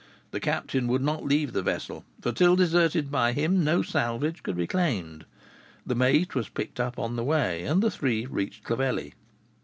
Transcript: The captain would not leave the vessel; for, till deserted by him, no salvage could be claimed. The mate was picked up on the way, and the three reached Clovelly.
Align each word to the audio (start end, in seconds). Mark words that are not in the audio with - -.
The 0.31 0.39
captain 0.39 0.87
would 0.87 1.03
not 1.03 1.25
leave 1.25 1.53
the 1.53 1.61
vessel; 1.61 2.03
for, 2.21 2.31
till 2.31 2.55
deserted 2.55 3.11
by 3.11 3.33
him, 3.33 3.63
no 3.63 3.83
salvage 3.83 4.41
could 4.41 4.57
be 4.57 4.65
claimed. 4.65 5.25
The 5.85 5.93
mate 5.93 6.33
was 6.33 6.49
picked 6.49 6.79
up 6.79 6.97
on 6.97 7.17
the 7.17 7.23
way, 7.23 7.63
and 7.65 7.83
the 7.83 7.91
three 7.91 8.25
reached 8.25 8.63
Clovelly. 8.63 9.13